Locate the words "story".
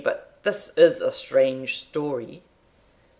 1.79-2.41